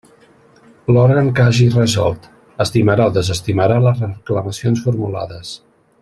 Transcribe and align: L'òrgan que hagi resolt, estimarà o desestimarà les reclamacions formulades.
L'òrgan 0.95 1.27
que 1.39 1.43
hagi 1.49 1.67
resolt, 1.75 2.25
estimarà 2.67 3.05
o 3.11 3.15
desestimarà 3.21 3.77
les 3.89 4.01
reclamacions 4.09 4.83
formulades. 4.87 5.53